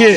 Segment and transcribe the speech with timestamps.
[0.00, 0.16] Yeah,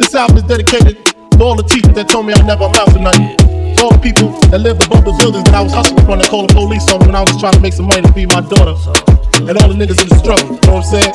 [0.00, 3.00] this album is dedicated to all the teachers that told me I never amount to
[3.04, 3.36] nothing.
[3.76, 6.32] To all the people that lived above the buildings that I was hustling from that
[6.32, 8.40] called the police on when I was trying to make some money to feed my
[8.40, 8.72] daughter.
[9.44, 11.12] And all the niggas in the struggle, you know what I'm saying?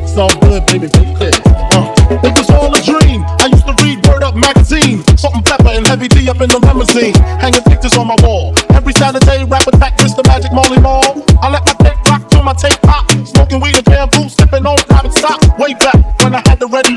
[0.00, 0.88] It's all good, baby.
[0.88, 1.92] Uh,
[2.24, 3.20] it was all a dream.
[3.44, 7.12] I used to read Word Up magazine, Salt-N-Pepa and heavy D up in the limousine,
[7.44, 8.56] hanging pictures on my wall.
[8.72, 10.24] Every Saturday, rap attack, Mr.
[10.24, 11.20] Magic Marley Marl.
[11.44, 14.80] I let my tape rock till my tape pop, smoking weed and bamboo, sipping on
[14.88, 15.44] private stock.
[15.60, 16.88] Way back when I had the red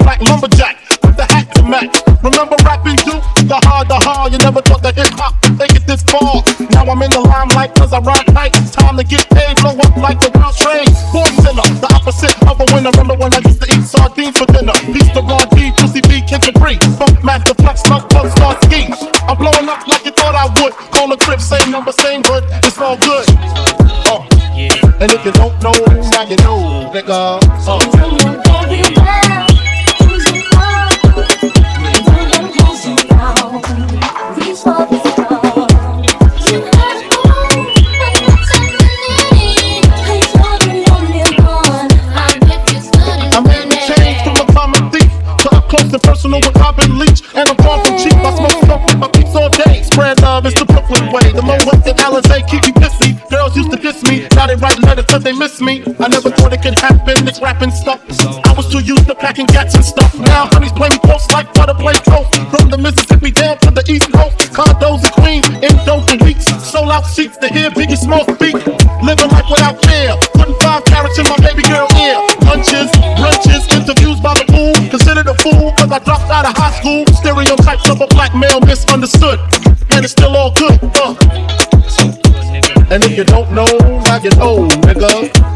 [2.21, 3.25] Remember rapping Duke?
[3.49, 4.31] The hard, the hard.
[4.31, 6.45] You never thought that hip hop would take it this far.
[6.69, 8.53] Now I'm in the limelight cause I rhyme tight.
[8.77, 10.93] Time to get paid, blow up like the World Trade.
[11.09, 12.93] Boy sinner, the opposite of a winner.
[12.93, 14.77] Remember when I used to eat sardines for dinner?
[14.93, 16.77] Piece to Ron G, Brucey B, Kid Capri.
[17.01, 18.85] Funk Master Flex, Smoke, Bug, Star Ski.
[19.25, 20.77] I'm blowing up like you thought I would.
[21.01, 22.45] On the crib, same number, same hood.
[22.61, 23.25] It's all good.
[24.05, 24.21] Uh.
[25.01, 25.73] And if you don't know,
[26.13, 27.41] now you know, nigga.
[27.65, 29.20] Uh.
[45.71, 47.23] Close and personal with Robin Leach.
[47.33, 48.11] And I'm far from cheap.
[48.19, 49.81] I smoke smoke with my peeps all day.
[49.83, 51.31] Spread love, it's the Brooklyn way.
[51.31, 53.15] The Moët and Alizé keep me pissy.
[53.31, 54.27] Girls used to diss me.
[54.35, 55.79] Now they write letters cause they miss me.
[55.97, 58.03] I never thought it could happen, this rapping stuff.
[58.43, 60.13] I was too used to packing gats and stuff.
[60.19, 62.27] Now honeys play me close like butter play close.
[62.51, 64.51] From the Mississippi down to the East Coast.
[64.51, 66.43] Condos and Queens, in dope for weeks.
[66.67, 68.59] Sold out seats to hear Biggie Smalls speak.
[69.07, 70.19] Living life without fear.
[70.35, 72.19] Putting five carats in my baby girl ear.
[72.43, 72.91] Lunches,
[75.91, 77.05] I dropped out of high school.
[77.07, 79.39] Stereotypes of a black male misunderstood.
[79.91, 80.79] And it's still all good.
[80.95, 81.15] Uh.
[82.89, 83.65] And if you don't know,
[84.05, 85.51] now you know, nigga.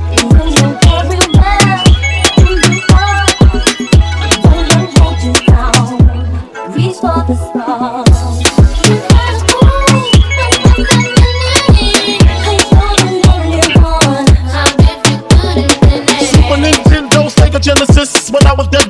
[17.66, 18.30] Genesis.
[18.30, 18.85] When I was dead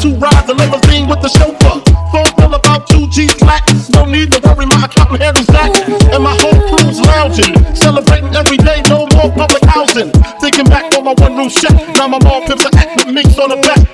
[0.00, 1.76] two rides, a limousine with the chauffeur.
[2.10, 3.62] Phone bill about 2 G flat.
[3.92, 5.70] No need to worry, my accountant handles that.
[6.10, 7.52] And my whole crew's lounging.
[7.76, 10.10] Celebrating every day, no more public housing.
[10.40, 11.76] Thinking back on my one room shack.
[11.96, 13.84] Now my mom pimps are acting minks on the back.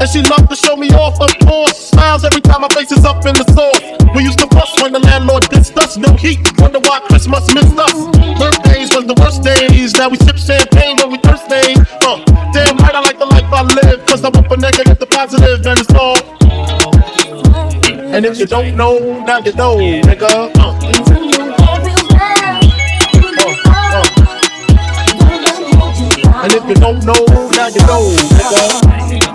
[0.00, 1.90] And she loved to show me off, of course.
[1.90, 3.82] Smiles every time my face is up in the Source.
[4.14, 5.96] We used to fuss when the landlord dissed us.
[5.96, 7.98] No heat, wonder why Christmas missed us.
[8.38, 9.94] Birthdays was the worst days.
[9.98, 11.74] Now we sip champagne when we thirsty.
[12.06, 12.22] Uh,
[12.54, 14.06] damn right, I like the life I live.
[14.06, 14.56] Cause I'm up to
[15.28, 16.22] positive and it's called.
[18.14, 20.50] And if you don't know, now you know, nigga.
[20.56, 20.58] Uh.
[20.58, 20.74] uh.
[26.44, 29.27] And if you don't know, now you know, nigga.